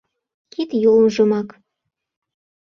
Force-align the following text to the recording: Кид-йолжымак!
Кид-йолжымак! 0.51 1.49